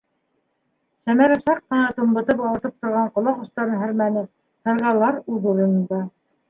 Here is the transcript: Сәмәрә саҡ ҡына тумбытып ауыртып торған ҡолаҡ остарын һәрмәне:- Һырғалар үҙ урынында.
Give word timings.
Сәмәрә 1.03 1.37
саҡ 1.43 1.59
ҡына 1.73 1.83
тумбытып 1.99 2.43
ауыртып 2.47 2.75
торған 2.87 3.13
ҡолаҡ 3.19 3.47
остарын 3.47 3.81
һәрмәне:- 3.87 4.29
Һырғалар 4.71 5.23
үҙ 5.37 5.49
урынында. 5.55 6.07